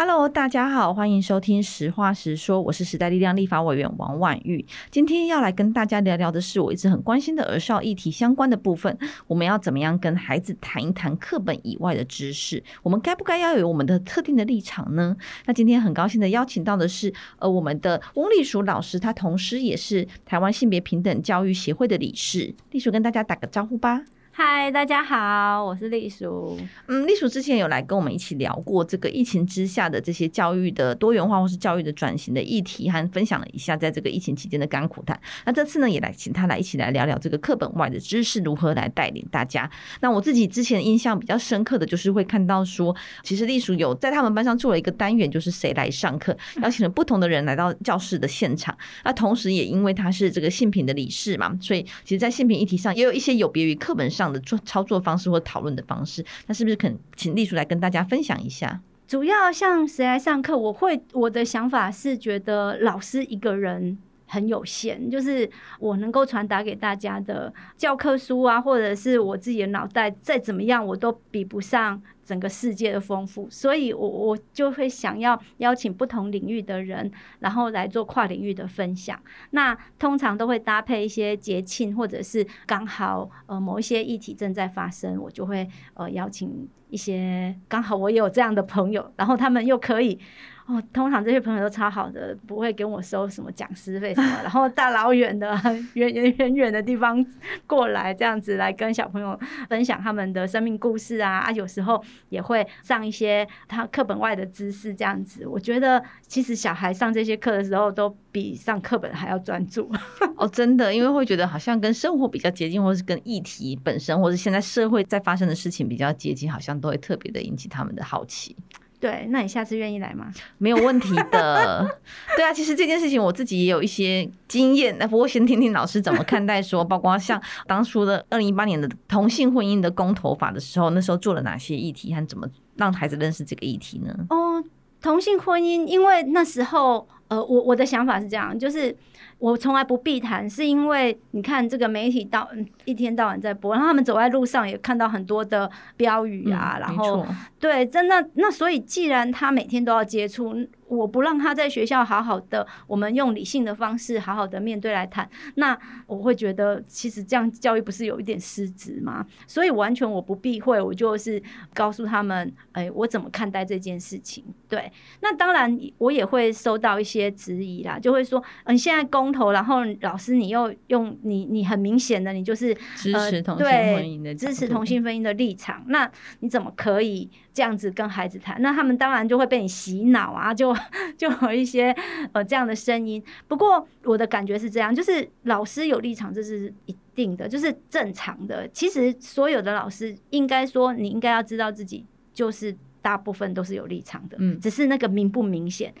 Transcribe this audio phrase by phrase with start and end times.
[0.00, 4.64] Hello，大家好，欢迎收听实话实说，我是时代力量立法委员王婉玉。
[4.92, 8.96] 今天要来跟大家聊聊的是我一直很关心的儿少议题相关的部分。
[9.26, 12.62] 我们要怎么样跟孩子谈一谈课本以外的知识？
[12.84, 15.16] 我们该不该要有我们的特定的立场呢？
[15.46, 22.54] 那今天很高兴的邀请到的是，呃，我们的翁丽淑老师，她同时也是台湾性别平等教育协会的理事。
[22.70, 24.04] 丽淑跟大家打个招呼吧。
[24.40, 26.56] 嗨，大家好，我是丽淑。
[26.86, 35.20] 嗯，丽淑之前有来跟我们一起聊过这个疫情之下的这些教育的多元化或是教育的转型的议题，还分享了一下在这个疫情期间的甘苦谈。
[35.44, 39.68] 那这次呢，也来请他来一起来聊聊这个课本外的知识如何来带领大家。
[40.02, 42.94] 那我自己之前印象比较深刻的就是会看到说，
[43.24, 48.78] 其实丽淑有在他们班上做了一个单元，就是谁来上课，邀请了不同的人来到教室的现场。
[49.04, 58.80] 那同时也因为他是这个性平的理事嘛，所以其实，在性平议题上也有一些有别于课本上的做操作方式或讨论的方式，那是不是肯请丽淑来跟大家分享一下？
[59.06, 63.96] 主要像谁来上课，我会我的想法是觉得老师一个人
[64.28, 72.00] 很有限，就是我能够传达给大家的教科书啊，或者是我自己的脑袋再怎么样，我都比不上。
[72.28, 79.18] 整个世界的丰富，所以我我就会想要邀请不同领域的人，然后来做跨领域的分享。
[79.52, 90.20] 那通常都会搭配一些节庆，或者是刚好呃某一些议题正在发生，我就会呃邀请一些刚好我也有这样的朋友，然后他们又可以。
[90.68, 95.58] 哦，通常这些朋友都超好的，不会跟我收什么讲师费什么，然后大老远的
[95.94, 97.24] 远远远远的地方
[97.66, 99.38] 过来，这样子来跟小朋友
[99.70, 105.46] 分享他们的生命故事啊啊，有时候也会上一些他课本外的知识，这样子。
[105.46, 109.90] 我觉得其实小孩上这些课的时候，都比上课本还要专注。
[110.36, 118.54] 哦，真的，因为会觉得好像跟生活比较接近，或是跟议题本身，或是现在社会在发生的事情比较接近，好像都会特别的引起他们的好奇。
[119.00, 120.32] 对，那你下次愿意来吗？
[120.58, 121.86] 没有问题的。
[122.36, 124.96] 对啊，其实这件事情我自己也有一些经验。
[124.98, 134.14] 那不过先听听老师怎么看待说， 包括像当初的二零一八年的同性婚姻的公投法的时候，那时候做了哪些议题，和怎么让孩子认识这个议题呢？
[134.30, 134.62] 哦，
[135.00, 138.96] 同性婚姻，因为那时候，呃，我我的想法是这样，就是。
[139.40, 142.48] 我从来不避谈，是因为你看这个媒体到
[142.84, 147.24] 一天到晚在播，然后他们走在路上也看到很多的标语啊，嗯、然后
[147.58, 150.54] 对，真的那所以既然他每天都要接触。
[150.88, 159.26] 我不让他在学校好好的，我们用理性的方式好好的面对来谈，那我会觉得其实这样教育不是有一点失职吗？
[159.46, 161.42] 所以完全我不避讳，我就是
[161.74, 164.42] 告诉他们，哎，我怎么看待这件事情？
[164.66, 176.10] 对，那当然我也会收到一些质疑啦，就会说，嗯，现在公投，然后老师你又用你你很明显的你就是支持同性婚姻的，支持同性婚姻的立场，那
[176.40, 177.30] 你怎么可以？
[177.58, 180.72] 这样子跟孩子谈，那他们当然就会被你洗脑啊，就
[181.18, 181.92] 就有一些
[182.30, 183.20] 呃这样的声音。
[183.48, 188.68] 不过我的感觉是这样，就是老师有立场，这是一定的，就是正常的。
[188.68, 195.92] 其实所有的老师应该说，你应该要知道自己就是大部分都是有立场的，嗯，只是那个明不明显。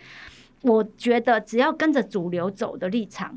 [0.62, 3.36] 我觉得只要跟着主流走的立场，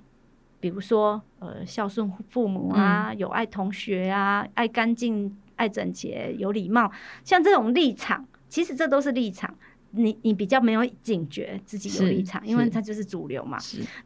[0.60, 5.36] 比如说呃孝顺父母啊，嗯、有爱同学啊，爱干净。
[5.62, 6.92] 爱整洁、有礼貌，
[7.24, 9.56] 像这种立场，其实这都是立场。
[9.94, 13.60] 你你比较没有警觉自己有立场，因为它就是主流嘛。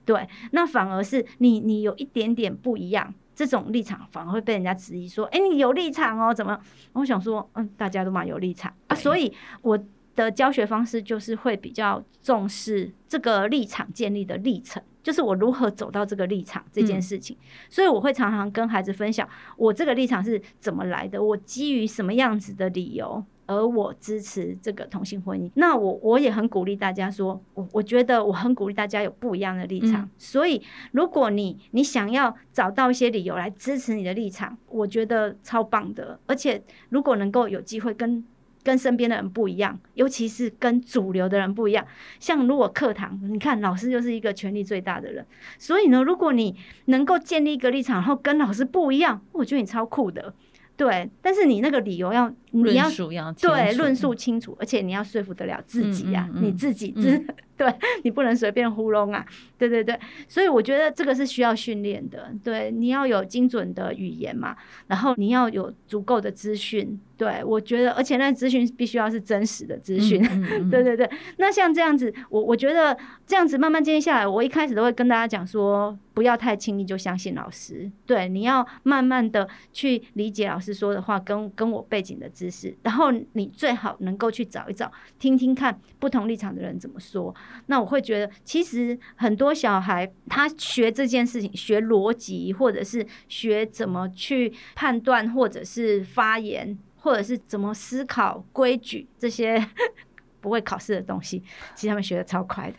[0.03, 6.59] 对，那反而是你你有一点点不一样，这种立场反而会被人家质疑说：“哎、欸，你有立场哦，怎么？”
[6.93, 9.77] 我想说，嗯，大家都蛮有立场啊，所以我
[10.15, 14.81] 的教学方式就是会比较重视这个立场建立的历程。
[15.03, 25.51] 就是我如何走到这个立场这件事情，嗯，所以我会常常跟孩子分享我这个立场是怎么来的，我基于什么样子的理由，而我支持这个同性婚姻。
[25.53, 30.01] 那我我也很鼓励大家说，我我觉得我很鼓励大家有不一样的立场。
[30.01, 30.59] 嗯，所以
[30.91, 36.19] 如果你你想要找到一些理由来支持你的立场，我觉得超棒的。
[36.25, 38.25] 而且如果能够有机会跟
[38.65, 41.85] 跟身边的人不一样，尤其是跟主流的人不一样。
[42.19, 45.23] 像如果课堂，你看老师就是一个权力最大的人，
[45.59, 46.55] 所以呢，如果你
[46.85, 50.33] 能够建立一个立场，然后跟老师不一样，我觉得你超酷的。
[50.75, 52.29] 对，但是你那个理由要
[52.63, 52.89] 你要
[53.33, 57.73] 对论述清楚，而且你要说服得了自己呀、啊嗯嗯嗯，你自己自、嗯、 对，
[58.03, 59.25] 你不能随便糊弄啊。
[59.57, 59.97] 对对对，
[60.27, 62.31] 所以我觉得这个是需要训练的。
[62.43, 64.55] 对，你要有精准的语言嘛，
[64.87, 66.99] 然后你要有足够的资讯。
[67.17, 70.21] 对，我觉得，而且那资讯必须要是真实的资讯。
[70.69, 77.89] 对对对，那像这样子，我我觉得这样子慢慢建立下来，我一开始都会跟大家讲说，不要太轻易就相信老师。
[78.05, 87.33] 对，你要慢慢的去理解老师说的话，跟跟我背景的知识，然后你最好能够去找一找，听听看不同立场的人怎么说。
[87.67, 96.77] 那我会觉得，其实很多小孩他学这件事情，学逻辑，或者是学怎么去判断，或者是发言。
[96.97, 99.63] 或者是怎么思考规矩这些
[100.41, 101.37] 不会考试的东西，
[101.75, 102.77] 其实他们学的超快的。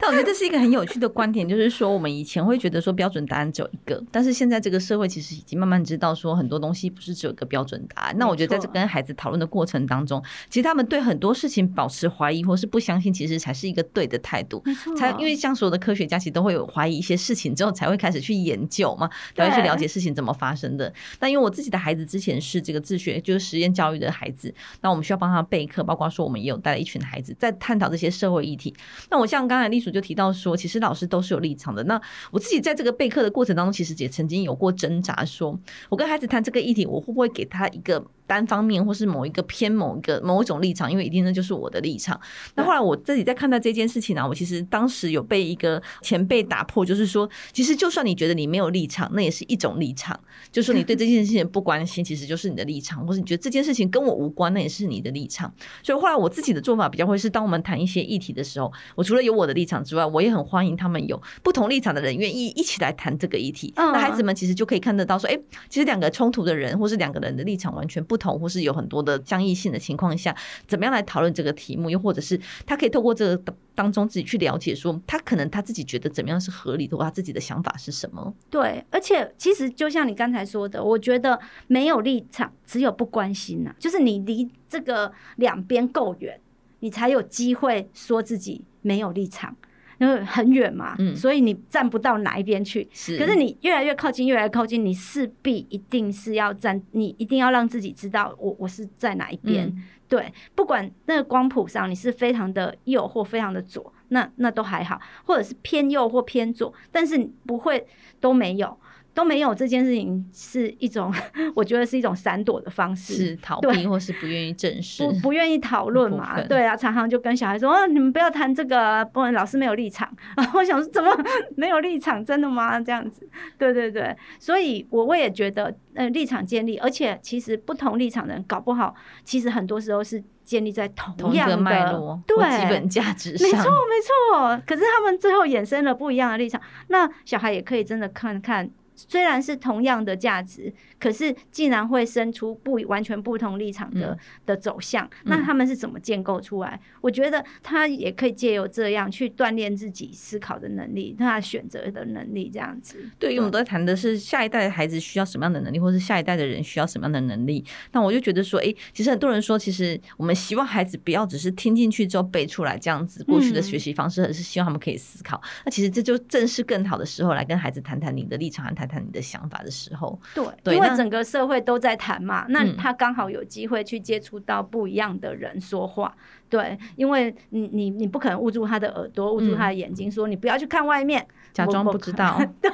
[0.00, 8.16] 但我觉得这是一个很有趣的观点，就是说我们以前会觉得说标准答案只有一个，但是现在这个社会其实已经慢慢知道说很多东西不是只有一个标准答案。
[8.16, 14.62] 那我觉得在这跟孩子讨论的过程当中，其实他们对很多事情保持怀疑或是不相信，其实才是一个对的态度。
[14.96, 20.92] 才因为像所有的科学家其实都会有怀疑一些事情之后才会开始去研究嘛，才会去了解事情怎么发生的。
[21.20, 28.74] 那因为我自己的孩子之前是这个自学就是实验教育的孩子，那我们需要帮他备课，包括说我们也有带了一群孩子在探讨这些社会议题。
[29.10, 31.82] 那我像刚才丽就提到说，其实老师都是有立场的。
[31.84, 32.00] 那
[32.30, 35.58] 我自己在这个备课的过程当中，其实也曾经有过挣扎，说
[35.88, 40.88] 我跟孩子谈这个议题，我会不会给他一个单方面，或是某一个偏某一个某一种立场？
[40.88, 42.18] 因为一定那就是我的立场。
[42.54, 50.16] 那后来我自己在看待这件事情呢、啊，我其实当时有被一个前辈打破，就是说，其实就算你觉得你没有立场，那也是一种立场。
[50.52, 55.52] 就是说你对这件事情不关心，其实就是你的立场，或是你觉得这件事情跟我无关，那也是你的立场。
[55.82, 63.72] 所以后来我自己的做法比较会是，当我们谈一些议题的时候，我除了有我的立场之外，我也很欢迎他们有不同立场的人愿意一起来谈这个议题。
[63.76, 65.36] 那孩子们其实就可以看得到说，哎，
[65.68, 70.36] 其实两个冲突的人，或是两个人的立场完全不同，或是有很多的相异性的情况下，
[70.68, 71.90] 怎么样来讨论这个题目？
[71.90, 78.32] 又或者是他可以透过这个当中自己去了解，说他可能他自己觉得怎么样是合理的，或他自己的想法是什么？
[78.50, 86.38] 对，而且其实就像你刚才说的，我觉得没有立场，只有不关心呐、就是你离这个两边够远，
[86.80, 89.56] 你才有机会说自己没有立场。
[90.00, 92.88] 因为很远嘛，嗯，所以你站不到哪一边去。
[92.90, 99.66] 是，可是你越来越靠近，越来越靠近，你势必一定是要站，你一定要让自己知道我我是在哪一边。
[99.68, 99.84] 嗯。
[100.08, 107.16] 对，不管那个光谱上你是非常的右或非常的左，那那都还好，或者是偏右或偏左，但是
[107.46, 107.86] 不会
[108.18, 108.76] 都没有。
[109.20, 111.12] 都没有这件事情是一种，
[111.54, 116.40] 我觉得是一种闪躲的方式，是逃避或是不愿意正视，不不愿意讨论嘛？
[116.48, 121.14] 对啊，常常就跟小孩说：“哦，你们不要谈这个，不然老师没有立场。”啊， 我想说，怎么
[121.54, 122.24] 没有立场？
[122.24, 122.80] 真的吗？
[122.80, 123.28] 这样子？
[123.58, 133.46] 对对对，所以我我也觉得，呃，立场建立，而且其实不同立场的人搞不好，其实很多时候是建立在同样的脉络、对基本价值上。
[133.46, 136.58] 没错没错，可是他们最后衍生了不一样的立场，
[136.88, 138.70] 那小孩也可以真的看看。
[139.08, 146.78] 虽然是同样的价值，可是竟然会生出不完全不同立场的、嗯、的走向，那他们是怎么建构出来？
[146.82, 152.98] 嗯、我觉得他也可以借由这样去锻炼自己思考的能力，他选择的能力，这样子。
[153.18, 157.64] 对，因为我们都在谈的是下一代的孩子需要什么样的能力，或是下一代的人需要什么样的能力。
[157.92, 165.40] 那我就觉得说，哎、欸，其实很多人说，其实我们希望孩子不要只是听进去之后背出来这样子过去的学习方式，而是希望他们可以思考。
[165.64, 168.89] 那其实这就正是更好的时候来跟孩子谈谈你的立场，和谈。
[168.90, 176.20] 谈你的想法的时候，对，对，因为整个社会都在谈嘛，那他刚好有机会去接触到不一样的人说话，嗯、
[176.50, 182.70] 对，因为你你你不可能捂住他的耳朵，捂住他的眼睛，说你不要去看外面，假装不知道， 对，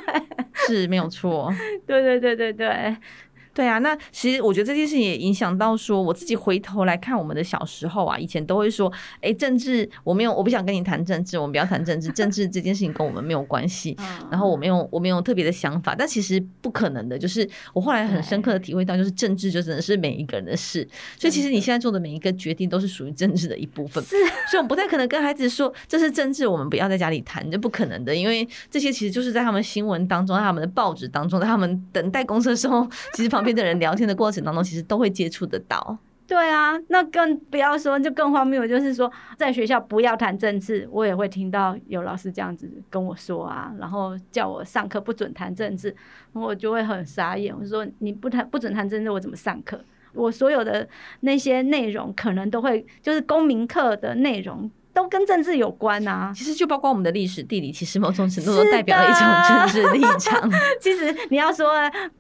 [0.67, 1.53] 是没有错，
[1.87, 2.97] 对对对对对。
[3.57, 8.93] 对啊，那其实我觉得这件事情也影响到说，我自己回头来看我们的小时候啊，以前都会说，
[9.23, 13.97] 哎，政治我没有，我不想跟你谈政治，我们不要谈政治，政治这件事情跟我们没有关系。
[14.31, 20.87] 然后我没有，我没有特别的想法，但其实不可能的，就是我后来很深刻的体会到，就是政治就真的是每一个人的事。
[21.19, 24.05] 所以其实你现在做的每一个决定都是属于政治的一部分。
[24.05, 24.17] 是，
[24.51, 34.45] 所以我们不太可能跟孩子说这是政治，我们不要在家里谈，这不可能的，因为这些其实就是在他们新闻当中，在他们的报纸当中，在他们等待公车的时候，其实旁边的人聊天的过程。
[34.45, 35.97] 当中，其实都会接触得到。
[36.27, 45.95] 对啊，那更不要说，就更荒谬，就是说，在学校不要谈政治，我也会听到有老师这样子跟我说啊，然后叫我上课不准谈政治，
[46.33, 47.57] 我就会很傻眼。
[47.57, 49.81] 我说你不谈不准谈政治，我怎么上课？
[50.15, 50.89] 我所有的
[51.21, 54.69] 那些内容可能都会，就是公民课的内容。
[54.97, 56.33] 都跟政治有关啊。
[56.35, 60.51] 其实就包括我们的历史、地理，其实某种程度都代表了一种政治立场。
[60.81, 61.69] 其实你要说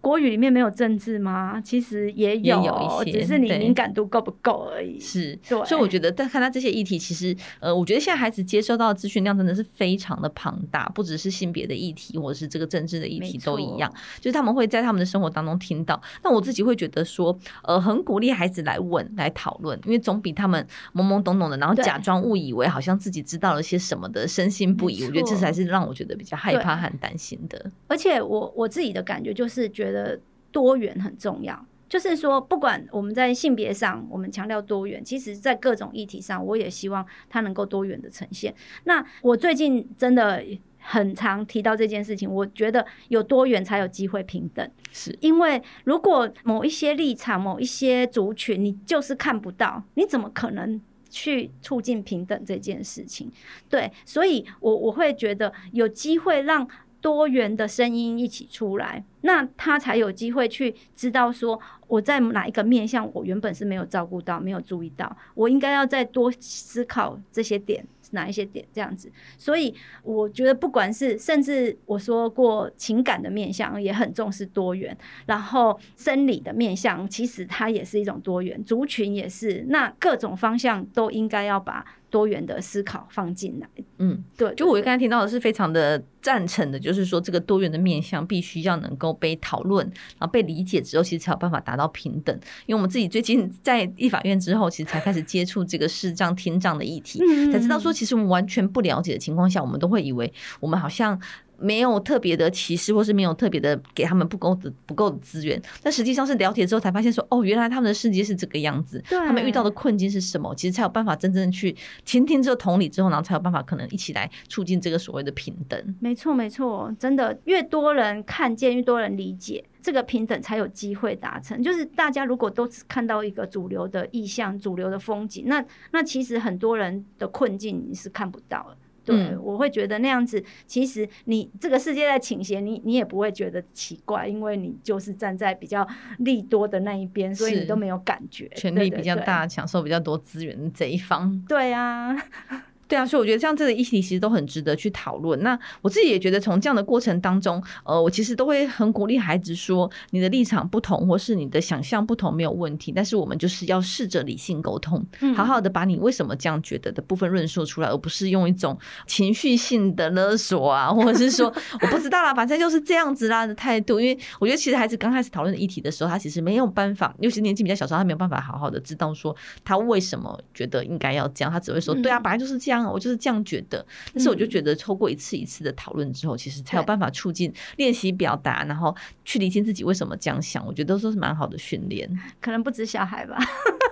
[0.03, 1.59] 国语里面没有政治吗？
[1.65, 5.01] 其实也有，也有一些，只是你敏感度够不够而已。
[5.01, 5.65] 是，对。
[5.65, 13.91] 所以我觉得，但看到这些议题，其实呃，我觉得现在孩子接收到的资讯量真的是非常的庞大，不只是性别的议题，或者是这个政治的议题都一样。
[14.21, 15.99] 就是他们会在他们的生活当中听到。
[16.23, 25.05] 那我自己会觉得说，呃，很鼓励孩子来问、来讨论，因为总比他们懵懵懂懂的，然后假装误以为好像自己知道了些什么的，深信不疑。
[25.05, 27.71] 我觉得这才是让我觉得比较害怕和担心的。
[27.87, 30.19] 而且我我自己的感觉就是觉得
[30.51, 38.55] 多元很重要，就是说不管我们在性别上，我们强调多元，其实在各种议题上，我也希望它能够多元的呈现。
[38.85, 40.45] 那我最近真的。
[40.89, 50.81] 很常提到这件事情，我觉得有多元才有机会平等，是因为如果某一些立场、某一些族群你就是看不到，你怎么可能
[51.17, 53.31] 去促进平等这件事情？
[53.71, 56.69] 对，所以我我会觉得有机会让
[57.01, 67.87] 多元的声音一起出来，那他才有机会去知道说我在哪一个面向我原本是没有照顾到、没有注意到，我应该要再多思考这些点。
[68.13, 74.97] 哪一些点这样子，所以我觉得不管是甚至我说过情感的面向也很重视多元，
[75.27, 83.69] 然后生理的面向其实它也是一种多元，族群也是，那各种方向都应该要把多元的思考放进来。
[83.99, 89.85] 嗯，对，就我刚才听到的是非常的赞成的，就是说这个多元的面向必须要能够被讨论，
[90.19, 92.35] 然后被理解之后，其实才有办法达到平等。
[92.67, 97.19] 因为我们自己最近在立法院之后，其实才开始接触这个视障听障的议题，
[97.51, 97.93] 才知道说。
[97.97, 101.19] 其实我们完全不了解的情况下，我们都会以为我们好像
[101.59, 105.61] 没有特别的歧视，或是没有特别的给他们不够的不够的资源。
[105.83, 110.55] 但实际上是了解之后才发现说，哦，原来他们的世界是这个样子，他们遇到的困境是什么？
[110.55, 115.97] 其实才有办法真正去倾听这个同理之后，然后才有办法可能一起来促进这个所谓的平等。
[116.01, 119.65] 没错，没错，真的越多人看见，越多人理解。
[119.83, 121.63] 这个平等才有机会达成。
[121.63, 128.77] 就是大家如果都只看到一个主流的意向、主流的风景，那那其实很多人的困境你是看不到的。
[129.07, 135.87] 对、嗯，我会觉得那样子，其实你这个世界在倾斜，你你也不会觉得奇怪，因为你就是站在比较
[136.19, 141.41] 利多的那一边，所以你都没有感觉，权力比较大，享受比较多资源这一方。
[141.49, 142.15] 对啊。
[142.89, 145.41] 对啊，所以我觉得像这个议题其实都很值得去讨论。
[145.43, 152.93] 那我自己也觉得，从这样的过程当中，呃，我其实都会很鼓励孩子说，你的立场不同，或是你的想象不同，没有问题。
[152.93, 163.99] 但是我们就是要试着理性沟通，好好的把你为什么这样觉得的部分论述出来，而不是用一种情绪性的勒索啊，或者是说我不知道啦，反正就是这样子啦的态度。
[163.99, 172.76] 因为我觉得其实孩子刚开始讨论议题的时候，他其实没有办法，尤其年纪比较小时候，他没有办法好好的知道说他为什么觉得应该要这样，他只会说对啊，本来就是这样。
[172.85, 180.67] 我就是这样觉得，但是我就觉得，透过一次一次的讨论之后，其实才有办法促进练习表达，然后去理清自己为什么这样想。
[180.67, 182.11] 我觉得都是蛮好的训练。
[182.41, 183.37] 可能不止小孩吧？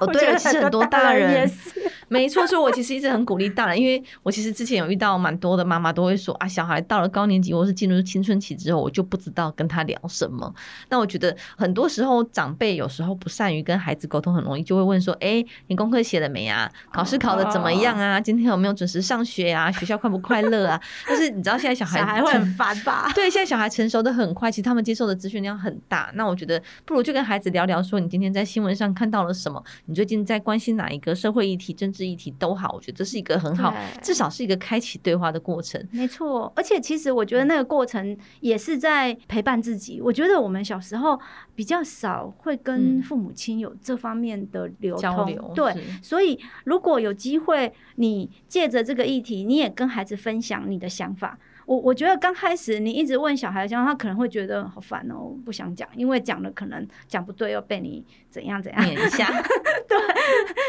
[0.01, 1.91] 哦， 对了，其实很多大人也是。
[2.09, 10.55] 没错，所以我其实一直很鼓励大人，因为我其实之前有遇到蛮多的妈妈都会说啊，小孩到了高年级或是进入青春期之后，我就不知道跟他聊什么。
[10.91, 16.71] 那我觉得很多时候长辈有时候不善于跟孩子沟通，很容易就会问说：“哎，你功课写了没啊？
[16.93, 18.21] 考试考的怎么样啊？
[18.21, 19.71] 今天有没有准时上学啊？
[19.73, 23.11] 学校快不快乐啊？”但是你知道现在小孩小孩会很烦吧？
[23.15, 26.11] 对，现在小孩成熟的很快，其实他们接受的资讯量很大。
[26.15, 29.63] 那我觉得不如就跟孩子聊聊，说你今天在新闻上看到了什么？
[29.87, 32.73] 你最近在关心哪一个社会议题、政治议题都好。
[32.75, 35.81] 我觉得这是一个很好，至少是一个开启对话的过程。
[35.91, 40.01] 没错，而且其实我觉得那个过程也是在陪伴自己。
[40.01, 41.19] 我觉得我们小时候
[41.55, 45.53] 比较少会跟父母亲有这方面的流通，交流。
[45.55, 51.39] 对，所以如果有机会，你借着这个议题，你也跟孩子分享你的想法。
[51.67, 59.27] 我我觉得刚开始你一直问小孩，这样他可能会觉得好烦哦，不想讲，因为讲了可能讲不对，又被你怎样怎样一下。
[59.89, 59.99] 对，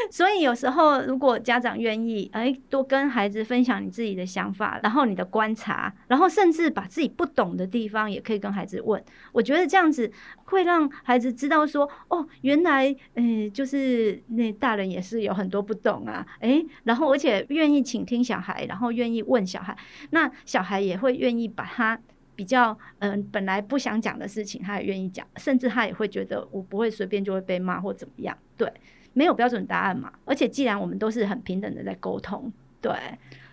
[0.09, 9.03] 所以有时候如果家长愿意，哎，多跟孩子分享你自己的想法，然后你的观察，然后甚至把自己不懂的地方也可以跟孩子问。
[9.33, 10.09] 我觉得这样子
[10.45, 19.77] 会让孩子知道说，哦，原来，嗯，就是那大人也是有很多不懂啊，哎，然后而且愿意倾听小孩，然后愿意问小孩，
[20.11, 20.85] 那小孩。
[20.85, 21.99] 也会愿意把他
[22.35, 28.37] 比较嗯、本来不想讲的事情，他也愿意讲，甚至他也会觉得我不会随便就会被骂或怎么样。
[28.55, 28.71] 对，
[29.13, 30.13] 没有标准答案嘛。
[30.25, 32.91] 而且既然我们都是很平等的在沟通，对。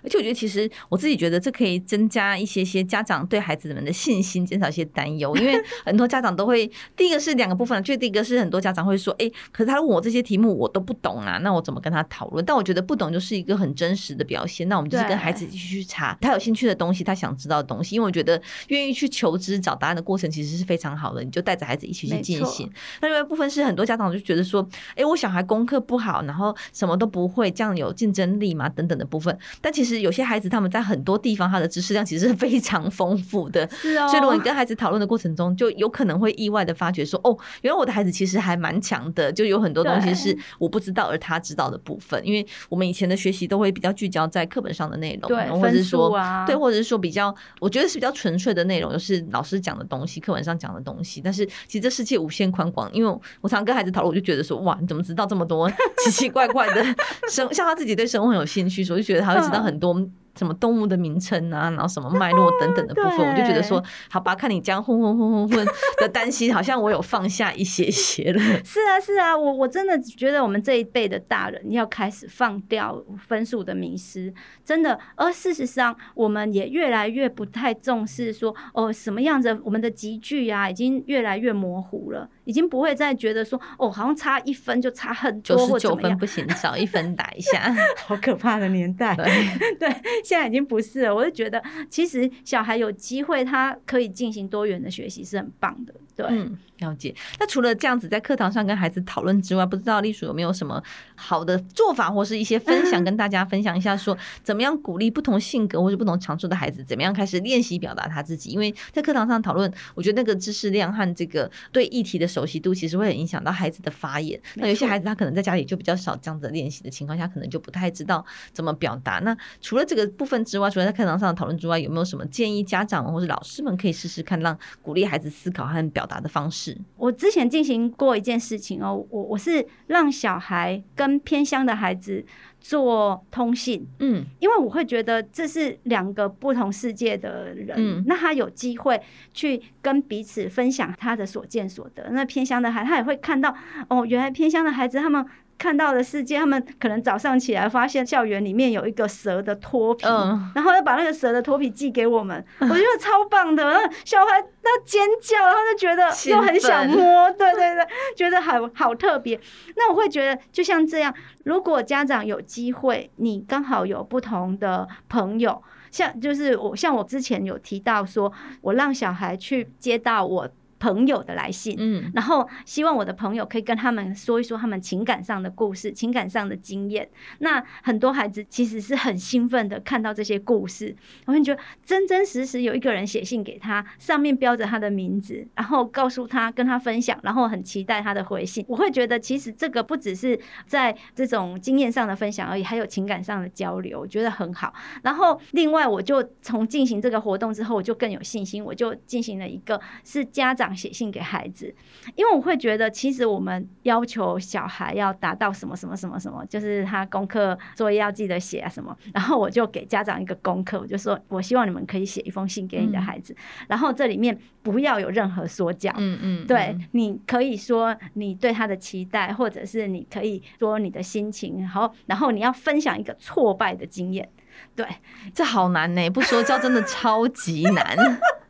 [0.02, 5.36] 而且我觉得，其实我自己觉得这可以增加一些些家长对孩子们的信心，减少一些担忧。
[5.36, 5.54] 因为
[5.84, 12.44] 很多家长都会，第一个是两个部分，就第一个是很多家长会说，哎，可是他问我这些题目，我都不懂啊，那我怎么跟他讨论？
[12.44, 14.68] 但我觉得不懂就是一个很真实的表现。
[14.68, 17.94] 那我们就是跟孩子一起去查他有兴趣的东西，他想知道的东西。
[17.94, 21.22] 因为我觉得愿意去求知、找答案的过程其实是非常好的。
[21.22, 22.70] 你就带着孩子一起去进行。
[23.00, 24.66] 那另外一部分是很多家长就觉得说，
[24.96, 28.68] 哎，我小孩功课不好，然后什么都不会，这样有竞争力吗？
[28.68, 29.36] 等等的部分。
[29.60, 33.68] 但其实有些孩子他们在很多地方他的知识量其实是非常丰富的。
[33.72, 34.08] 是哦。
[34.08, 42.20] 所以如果你跟孩子讨论的过程中，就有可能会意外的发觉说，哦，原来我的孩子其实还蛮强的，就有很多东西是我不知道而他知道的部分。
[42.24, 51.20] 因为我们以前的学习都会比较聚焦在课本上的内容，对，或者是说，啊、对，或者是说比较，我觉得是比较纯粹的内容，就是老师讲的东西，课本上讲的东西。
[51.22, 55.70] 但是其实这世界无限宽广，因为我常跟孩子讨论，我就觉得说，哇，你怎么知道这么多
[56.04, 56.84] 奇奇怪怪的
[57.28, 57.52] 生？
[57.52, 60.08] 像他自己对生活很有兴趣，所以就觉得他会知道很多。
[60.34, 65.66] 什么动物的名称啊，然后什么脉络等等的部分，我就觉得说，好吧，看你这样混混混混混
[65.98, 68.40] 的担心，好像我有放下一些些了。
[68.64, 74.32] 是啊，是啊，我我真的觉得我们这一辈的大人要开始放掉分数的迷失，
[74.64, 74.98] 真的。
[75.16, 82.26] 而事实上，我们也越来越不太重视说，哦，什么样子，我们的集聚啊，已经越来越模糊了。
[82.44, 89.14] 已经不会再觉得说哦，好像差一分就差很多，九十九分不行，少一分打一下， 好可怕的年代。
[89.14, 89.26] 对
[89.78, 89.88] 对，
[90.24, 91.14] 现在已经不是了。
[91.14, 95.94] 我就觉得，其实小孩有机会，他可以进行多元的学习，是很棒的。
[96.16, 96.26] 对。
[96.28, 97.14] 嗯了解。
[97.38, 100.82] 那除了这样子在课堂上跟孩子讨论之外，不知道隶属有没有什么
[101.14, 108.50] 好的做法，或是一些分享 跟大家分享一下，说怎么样鼓励不同性格或者不同长处的孩子，怎么样开始练习表达他自己？
[108.50, 114.40] 因为在课堂上讨论，我觉得那个知识量和这个对议题的熟悉度，其实会很影响到孩子的发言。
[114.56, 119.20] 那有些孩子他可能在家里就比较少这样子练习的情况下，可能就不太知道怎么表达。
[119.20, 126.76] 那除了这个部分之外，除了在课堂上的讨论之外，有没有什么建议家长或是老师们可以试试看，让鼓励孩子思考和表达的方式？
[126.96, 132.24] 我之前进行过一件事情哦，我我是让小孩跟偏乡的孩子
[132.60, 139.00] 做通信，嗯，因为我会觉得这是两个不同世界的人，嗯，那他有机会
[139.32, 142.08] 去跟彼此分享他的所见所得。
[142.10, 143.54] 那偏乡的孩子他也会看到，
[143.88, 145.24] 哦，原来偏乡的孩子他们。
[145.58, 153.62] 看到的世界，他们可能早上起来发现校园里面有一个蛇的脱皮，嗯、然后要把那个蛇的脱皮寄给我们， 我觉得超棒的。
[154.04, 159.40] 小孩那尖叫，他就觉得又很想摸，对对对，觉得好好特别。
[159.76, 168.32] 那我会觉得，就像这样，如果家长有机会，你刚好有不同的朋友，像就是我，像我之前有提到说，
[168.62, 170.48] 我让小孩去接到我。
[170.82, 177.08] 朋友的来信，嗯，然后希望我的朋友可以跟他们说一说他们情感上的故事、情感上的经验。
[177.38, 180.92] 那很多孩子其实是很兴奋的看到这些故事，
[181.26, 188.64] 我会觉得真真实实有一个人写信给他，上面标着他的名字，然后告诉他跟他分享，然后很期待他的回信。
[188.66, 194.74] 我会觉得其实这个不只是在这种经验上的分享而已，还有情感上的交流，我觉得很好。
[195.04, 200.71] 然后另外，我就从进行这个活动之后，我就更有信心，我就进行了一个是家长。
[200.74, 201.74] 写信给孩子，
[202.14, 208.96] 因为我会觉得，其实我们要求小孩要达到什么什么什么什么，就是他功课作业要记得写啊什么。
[209.12, 224.28] 然后我就给家长一个功课，我就说，我希望你们可以写一封信给你的孩子，嗯、然后这里面不要有任何说教，嗯嗯，对，你可以说你对他的期待，或者是你可以说你的心情，然后然后你要分享一个挫败的经验，
[224.74, 224.86] 对，
[225.34, 227.96] 这好难呢，不说教真的超级难。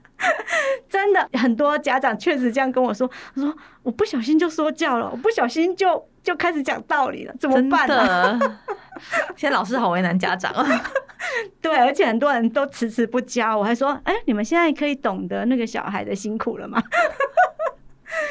[0.93, 8.39] 真的很多家长确实这样跟我说，他说我不小心就说教了，我不小心就就开始讲道理了，怎么办呢？
[9.35, 10.85] 现在老师好为难家长啊。
[11.63, 16.83] 对，而且很多人都迟迟不教，我还说，哎，你们现在可以懂得那个小孩的辛苦了吗？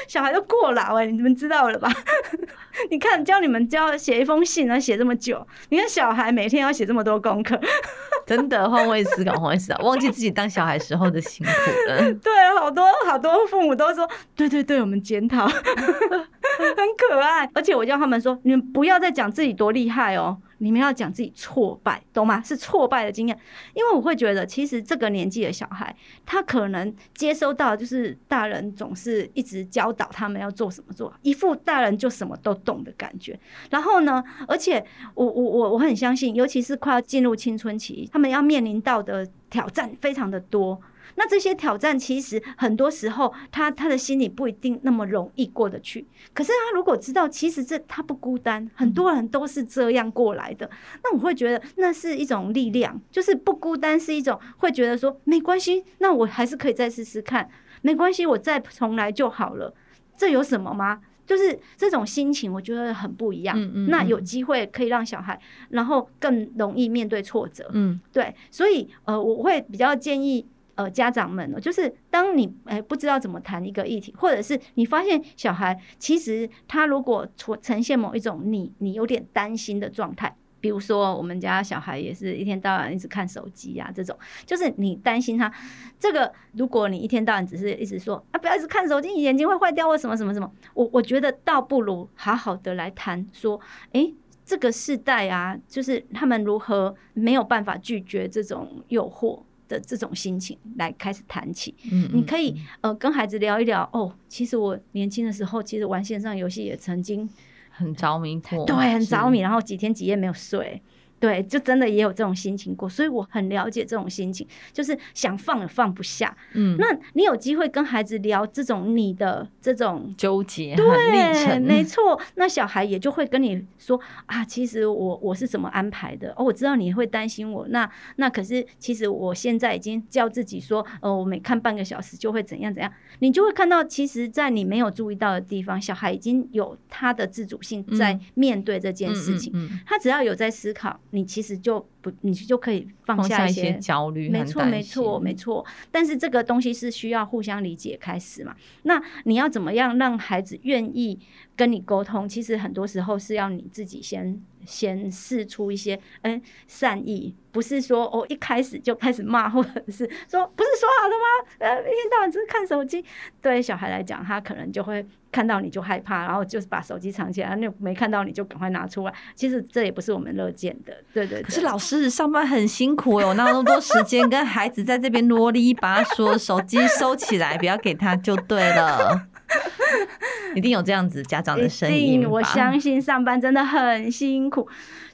[0.08, 1.92] 小孩都过劳哎，你们知道了吧？
[2.90, 7.60] 你看教你们教写一封信，然后写这么久，你看小孩每天要写这么多功课，
[8.26, 11.52] 真的换位思考，换位思考，忘记自己当小孩时候的辛苦
[11.90, 12.14] 了。
[12.24, 17.50] 对，好多好多父母都说，对对对，我们检讨，很可爱。
[17.54, 20.38] 而且我叫他们说，你们不要再讲自己多厉害哦。
[20.62, 22.40] 你们要讲自己挫败，懂吗？
[22.42, 23.38] 是挫败的经验，
[23.74, 25.94] 因为我会觉得，其实这个年纪的小孩，
[26.24, 33.38] 他可能接收到就是大人总是一直教导他们要做什么做，一副大人就什么都懂的感觉。
[33.72, 40.80] 然后呢，而且我我我我很相信，尤其是快要进入青春期，他们要面临到的挑战非常的多。
[41.16, 46.08] 那这些挑战其实很多时候他他的心里不一定那么容易过得去。
[46.34, 50.70] 可是他如果知道，其实这他不孤单，很多人都是这样过来的。
[51.04, 57.50] 那我会觉得那是一种力量，就是不孤单是一种会觉得说没关系，那我还是可以再试试看，
[57.82, 59.74] 没关系，我再重来就好了。
[60.16, 61.02] 这有什么吗？
[61.26, 63.58] 就是这种心情，我觉得很不一样。
[63.58, 67.70] 嗯嗯嗯，那有机会可以让小孩，然后更容易面对挫折。
[67.74, 70.46] 嗯，对，所以呃，我会比较建议
[70.76, 77.28] 呃家长们，就是当你哎不知道怎么谈一个议题，或者是你发现小孩其实他如果
[77.62, 80.36] 呈现某一种你你有点担心的状态。
[80.60, 85.52] 比如说，我们家小孩也是一天到晚一直看手机啊，这种就是你担心他
[85.98, 86.32] 这个。
[86.54, 93.60] 如果你一天到晚只是一直说啊，不要一直看手机，你眼睛会坏掉或什么什么什么，我我觉得倒不如好好的来谈说，
[93.94, 94.14] 诶，
[94.46, 101.74] 这个世代啊，就是他们如何没有办法拒绝这种诱惑的这种心情来开始谈起。
[101.92, 107.28] 嗯，你可以呃跟孩子聊一聊哦，其实我年轻的时候，其实玩线上游戏也曾经。
[107.74, 110.82] 很着迷过，对，很着迷，然后几天几夜没有睡。
[111.22, 116.36] 对，就真的也有这种心情过，所以我很了解这种心情，就是想放也放不下。
[116.54, 122.20] 嗯，那你有机会跟孩子聊这种你的这种纠结，对，没错。
[122.36, 127.68] 那小孩也就会跟你说啊，其实我我是怎么安排的哦，我知道你会担心我。
[127.68, 132.92] 那那可是其实我现在已经叫自己说，呃，我每看半个小时就会怎样怎样。
[133.20, 139.54] 你就会看到，其实，在你没有注意到的地方，小孩已经有他的自主性在面对这件事情。
[139.54, 141.00] 嗯嗯嗯嗯、他只要有在思考。
[141.12, 145.66] 你其实就不，你就可以放下一些，焦虑，没错，没错，没错。
[145.92, 148.56] 但是这个东西是需要互相理解开始嘛？
[148.84, 151.20] 那你要怎么样让孩子愿意
[151.56, 152.28] 跟你沟通？
[152.28, 154.42] 其实很多时候是要你自己先。
[154.66, 161.52] 先试出一些嗯、善意，不是说哦一开始就开始骂，或者是说不是说好的吗？
[161.60, 163.04] 呃，一天到晚只是看手机，
[163.42, 169.14] 对小孩来讲，他可能就会看到你就害怕，然后就是把手机藏起来，那没看到你就赶快拿出来。
[169.36, 171.42] 其实这也不是我们乐见的，对对。
[171.42, 179.28] 可是老师上班很辛苦，有那么多时间跟孩子在这边啰里吧嗦，手机收起来，不要给他就对了。
[180.56, 184.68] 一定有这样子家长的声音，我相信上班真的很辛苦，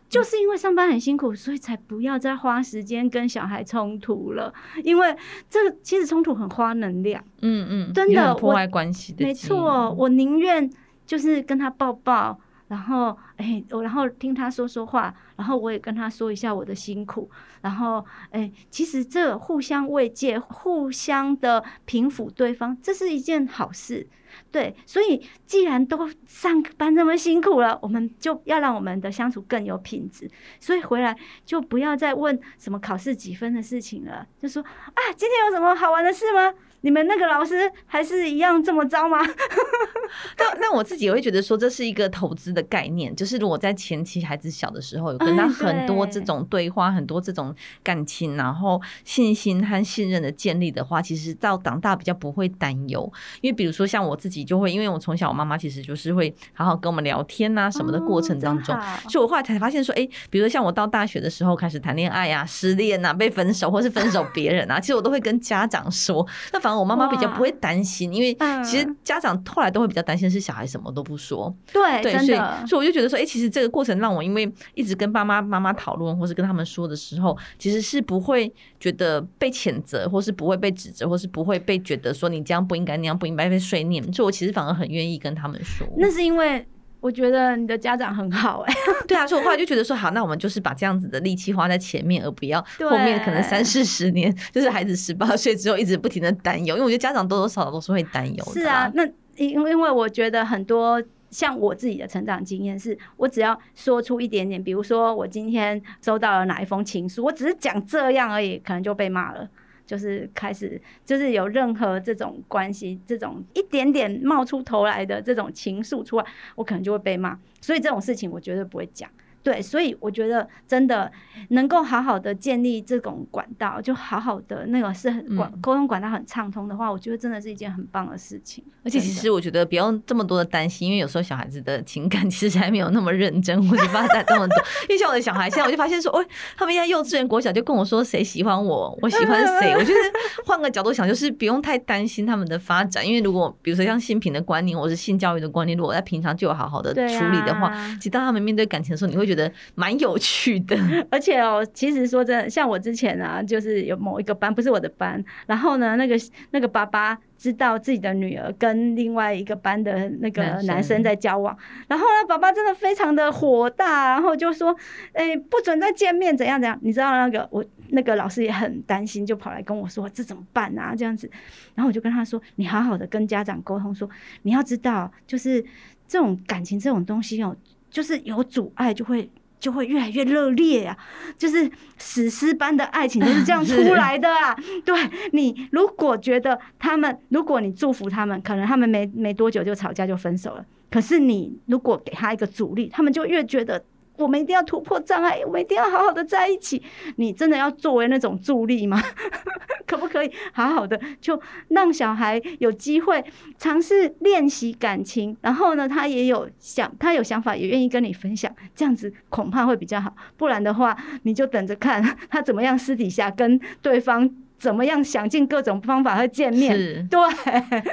[0.10, 4.54] 就是因为上班很辛苦，所以才不要再花时间跟小孩冲突了。
[4.84, 5.16] 因为
[5.50, 9.26] 这个其实冲突很花能量，嗯嗯，真的破坏关系的。
[9.26, 10.70] 没错，我宁愿
[11.06, 17.30] 就是跟他抱抱，然后哎，我然后听他说说话，然后我也跟他说一下我的辛苦，
[17.62, 24.08] 然后哎，其实这互相慰藉、互相的平抚对方，这是一件好事。
[24.52, 30.30] 对，所以既然都上班这么辛苦了，我们就要让我们的相处更有品质。
[30.60, 36.54] 所以回来就不要再问什么考试几分的事情了，就说啊，今天有什么好玩的事吗？
[36.82, 39.18] 你们那个老师还是一样这么糟吗？
[40.38, 53.12] 但那我自己也会觉得说，这是一个投资的概念，就是如果在前期孩子小的时候有跟他很多这种对话，很多这种感情，然后信心和信任的建立的话，其实到长大比较不会担忧。
[53.42, 58.78] 因为比如说像我自己就会，因为我从小我妈妈其实就是会好好跟我们聊天啊什么的过程当中，
[59.10, 66.67] 所以我后来才发现说，哎，比如说像我到大学的时候开始谈恋爱啊、失恋啊、被分手或是分手别人啊，其实我都会跟家长说，那。
[66.76, 71.56] 我妈妈比较不会担心，因为其实家长后来都会比较担心是小孩什么都不说。
[71.72, 84.02] 对，对，所以所以我就觉得说，哎，其实这个过程让我因为一直跟爸妈妈妈讨论，或是跟他们说的时候，其实是不会觉得被谴责，或是不会被指责，或是不会被觉得说你这样不应该，那样不应该被碎念。
[84.12, 85.88] 所以我其实反而很愿意跟他们说。
[85.98, 86.66] 那是因为。
[87.08, 98.52] 我觉得你的家长很好哎、欸， 对啊，所以我后来就觉得说好，那我们就是把这样子的力气花在前面，而不要后面可能三四十年，就是孩子十八岁之后一直不停的担忧，因为我觉得家长多多少少都是会担忧的。
[98.52, 99.06] 是啊，那
[99.38, 109.48] 因因为我觉得很多像我自己的成长经验是，我只要说出一点点，比如说我今天收到了哪一封情书，我只是讲这样而已，可能就被骂了。
[109.88, 119.10] 就是开始，就是有任何这种关系，这种一点点冒出头来的这种情愫出来，我可能就会被骂，所以这种事情我绝对不会讲。
[119.48, 121.10] 对，所以我觉得真的
[121.52, 128.62] 能够好好的建立这种管道，就好好的那个是很管沟通管道很畅通的话，我觉得真的是一件很棒的事情。
[128.84, 134.58] 而且其实我觉得不用这么多的担心，因为有时候小孩子的情感其实还没有那么认真，或者发展这么多。
[134.90, 136.26] 因为像我的小孩，现在我就发现说，哦，
[136.58, 139.74] 他们现在幼稚园、国小就跟我说谁喜欢我，我喜欢谁。
[139.76, 140.00] 我觉得
[140.46, 149.37] 换个角度想，就是不用太担心他们的发展，因为如果比如说像性平的观念，或是性教育的观念，如果在平常就有好好的处理的话，其实当他们面对感情的时候，你会觉得。
[149.38, 150.76] 得蛮有趣的。
[151.10, 156.16] 而且哦，其实说真的，像我之前啊，就是有某一个班，不是我的班，然后呢，那个
[156.52, 157.18] 那个爸爸。
[157.38, 161.56] 知道自己的女儿跟另外一个班的那个男生在交往，
[161.88, 164.76] 然后呢，爸爸真的非常的火大，然后就说
[165.14, 171.30] ：“哎、欸，不准再见面，怎样怎样？”你知道那个我那个老师也很担心，就跑来跟我说：“这怎么办啊？”这样子，
[171.76, 174.10] 然后我就跟他说：“你好好的跟家长沟通，说
[174.42, 175.64] 你要知道，就是
[176.08, 177.56] 这种感情这种东西哦，
[177.90, 180.96] 就是有阻碍就会。”就会越来越热烈啊！
[181.36, 184.56] 就是史诗般的爱情就是这样出来的啊！
[184.86, 184.96] 对，
[185.32, 190.64] 你如果觉得他们，如果你祝福他们，可能他们没没多久就吵架就分手了。
[190.92, 193.84] 可是你如果给他一个阻力，他们就越觉得。
[194.18, 196.82] 我们一定要突破障碍，我们一定要好好的在一起。
[197.18, 199.02] 你真的要作为那种助力吗？
[199.88, 203.24] 可不可以好好的就让小孩有机会
[203.58, 210.14] 尝试练习感情，然后呢，他也有想，他有想法，也愿意跟你分享，这样子恐怕会比较好。
[210.36, 214.30] 不然的话，你就等着看他怎么样私底下跟对方。
[214.58, 217.20] 怎么样想尽各种方法和见面，对，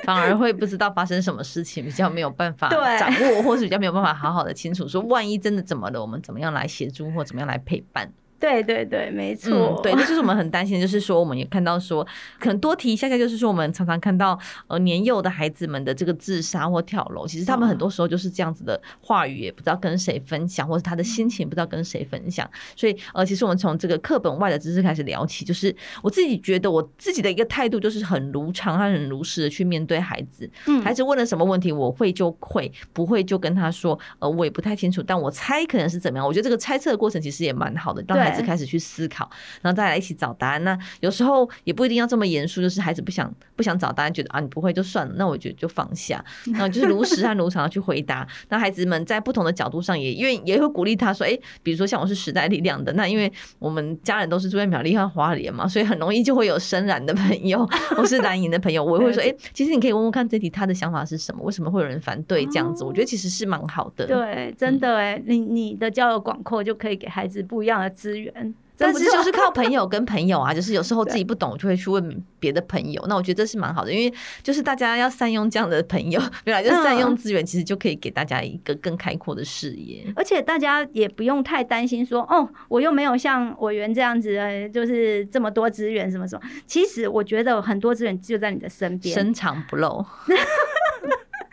[0.05, 8.11] 反而会不知道发生什么事情，比较没有办法掌握，或是比较没有办法好好的清楚，说万一真的怎么了，我们怎么样来协助或怎么样来陪伴。
[8.39, 9.83] 对对对，没错、嗯。
[9.83, 12.07] 对，这就是我们很担心，就是说，我们也看到说，
[12.39, 22.49] 可能多提一下下，就是说，我们常常看到呃年幼的孩子们的这个自杀或跳楼，其实他们很多时候就是这样子的话语，也不知道跟谁分享，或者他的心情不知道跟谁分享。
[22.77, 30.51] 所以呃，其实我们从这个课本外的知识开始聊起，就是我自己觉得我自己的一个态度，就是很如常、很如实的去面对孩子。
[30.67, 36.27] 嗯，孩子问了什么问题，我会就会，不会就跟他说，呃，我也不太清楚，但我猜可能是怎么样。
[36.27, 39.29] 我觉得这个猜测的过程其实也蛮好的，让孩子开始去思考。
[39.63, 40.65] 然后再来一起找答案。
[40.65, 45.15] 那有时候也不一定要这么严肃，就是孩子不想不想找答案，觉得啊你不会就算了。
[45.17, 48.27] 那我觉得就放下， 然后就是如实和如常的去回答。
[48.49, 62.85] 那孩子们在不同的角度上也愿意也会鼓励他说，哎，比如说像我是时代力量的，那因为我们家人都是住在苗栗和花莲嘛，所以很容易就会有深蓝的朋友或是蓝营的朋友，我也会说，哎，其实你可以问问看这题他的想法是什么，为什么会有人反对这样子？
[62.85, 64.07] 我觉得其实是蛮好的。
[64.07, 68.55] 对，真的哎，你你的交友广阔就可以给孩子不一样的资源。
[68.77, 73.05] 但是就是 靠朋友跟朋友啊，就是有时候自己不懂，就会去问别的朋友。
[73.09, 76.61] 那我觉得这是蛮好的，因为就是大家要善用这样的朋友，对吧？
[76.61, 80.05] 就是善用资源，其实就可以给大家一个更开阔的视野。
[80.17, 84.37] 而且大家也不用太担心说，哦，我又没有像委员这样子，
[84.75, 86.43] 就是这么多资源什么什么。
[86.67, 90.05] 其实我觉得很多资源就在你的身边，深藏不露。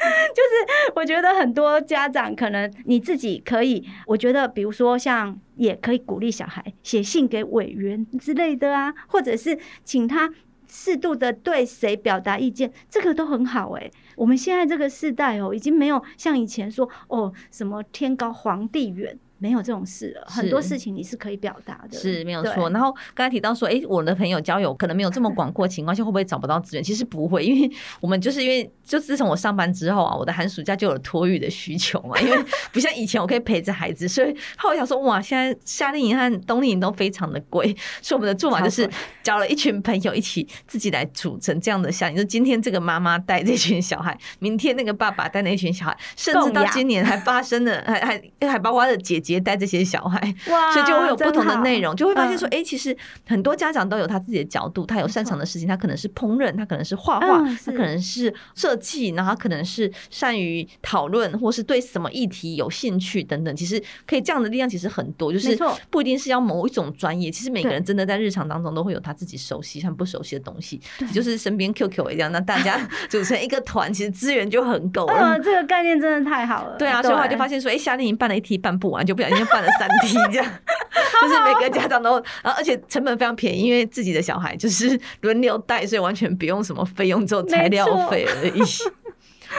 [0.34, 10.32] 就是我觉得很多家长可能你自己可以，我觉得比如说像也可以鼓励小孩写信给委员之类的啊，或者是请他
[10.68, 13.92] 适度的对谁表达意见，这个都很好哎。
[14.16, 19.18] 我们现在这个时代哦，已经没有像以前说哦什么天高皇帝远。
[19.42, 22.70] 没有这种事了，很多事情你是可以表达的，是没有错。
[22.70, 26.84] 然后刚才提到说，哎，我的朋友交友可能没有这么广阔情况下，会不会找不到资源？
[26.84, 32.22] 其实不会，因为我们就是因为就自从我上班之后啊，我的寒暑假就有托育的需求嘛。
[32.22, 38.88] 因为不像以前我可以陪着孩子，所以后来想说，哇，现在夏令营和冬令营都非常的贵，所以我们的做法就是
[39.24, 42.22] 交 了一群朋友一起自己来组成这样的夏令营。
[42.22, 49.42] 就今天这个妈妈带这群小孩，明天那个爸爸带那群小孩，甚至到今年还发生了，还还还包括他的姐姐姐。
[49.42, 52.96] 带这些小孩， 所以就会有不同的内容，就会发现说，哎，其实
[53.28, 63.56] 很多家长都有他自己的角度，他有擅长的事情，他可能是烹饪，他可能是画画，他可能是设计，然后他可能是善于讨论，或是对什么议题有兴趣等等。
[63.56, 65.58] 其实可以这样的力量其实很多，就是
[65.90, 67.32] 不一定是要某一种专业。
[67.32, 70.80] 其实每个人真的在日常当中都会有他自己熟悉和不熟悉的东西，
[71.12, 75.40] 就是身边 QQ 一样，那大家组成一个团，其实资源就很够了。
[75.42, 76.78] 这个概念真的太好了。
[76.78, 80.46] 对啊，所以后来就发现说，哎，夏令营办了一梯办不完，就不小心办了三梯，这样
[81.22, 88.62] 就是每个家长都，然后而且成本非常便宜，因为自己的小孩就是轮流带，所以完全不用什么费用，只有材料费而已。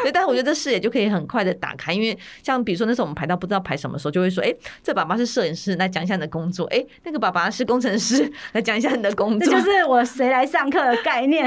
[0.02, 9.52] 对，但是我觉得这视野就可以很快的打开，因为像比如说那时候我们排到不知道排什么时候，就会说，哎，这爸爸是摄影师，来讲一下你的工作；哎，那个爸爸是工程师，来讲一下你的工作。
[9.52, 11.46] 这就是我谁来上课的概念。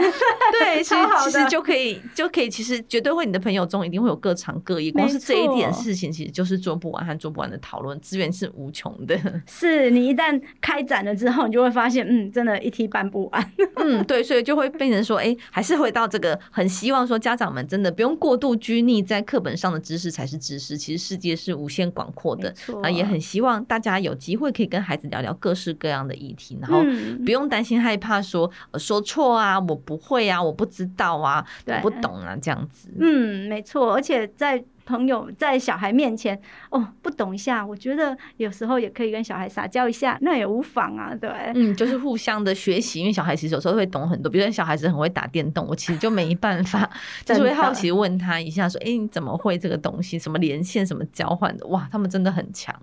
[0.60, 9.19] 对， 其实其实就可以就可以，其实绝对会你的朋友中一定会有各长各业，光是这一点事情，其实就是做不完和做不完的讨论，资源是无穷的。
[9.47, 13.51] 是你一旦开展了之后，你就会发现，嗯，真的，一梯办不完。
[13.77, 18.35] 嗯，对，所以就会变成说，哎，还是回到这个，很希望说家长们真的不用过。
[18.36, 22.89] 过度拘泥在课本上的知识才是知识，其实世界是无限广阔的啊！
[22.89, 26.84] 也很希望大家有机会可以跟孩子聊聊各式各样的议题，然后
[27.24, 32.89] 不用担心害怕说说错啊，我不会啊，我不知道啊，我不懂啊，这样子。
[33.00, 34.62] 嗯，没错，而且在。
[34.86, 41.30] 朋友在小孩面前哦不懂一下，我觉得有时候也可以跟小孩撒娇一下，那也无妨啊，对。
[41.56, 46.89] 嗯，就是互相的学习，因为小孩其实有时候会懂很多，比如说小孩子很会打电动，我其实就没办法，
[47.26, 50.19] 就是会好奇问他一下，说，哎、欸，你怎么会这个东西？
[50.19, 51.65] 什么连线，什么交换的？
[51.67, 52.74] 哇，他们真的很强。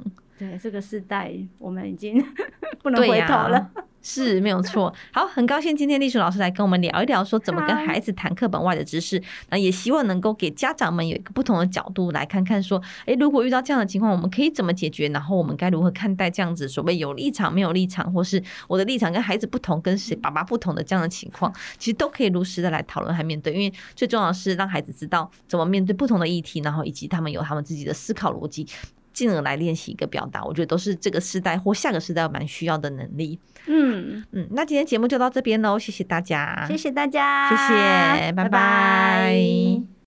[0.43, 2.21] 对，这个时代我们已经
[2.83, 3.71] 不能回头了。
[4.05, 15.07] 是没有错，好，很高兴今天丽淑老师来跟我们聊一聊，说怎么跟孩子谈课本外的知识，那也希望能够给家长们有一个不同的角度来看看，说，诶，如果遇到这样的情况，我们可以怎么解决？
[15.11, 28.67] 然后我们该如何看待这样子所谓有立场没有立场，或是我的立场跟孩子不同，跟谁爸爸不同的这样的情况，其实都可以如实的来讨论和面对，因为最重要的是让孩子知道怎么面对不同的议题，然后以及他们有他们自己的思考逻辑。
[29.13, 33.39] 进而来练习一个表达，我觉得都是这个时代或下个时代蛮需要的能力。
[33.67, 38.45] 嗯嗯，那今天节目就到这边喽，谢谢大家，谢谢大家，谢谢，拜拜。
[38.45, 39.93] 拜拜。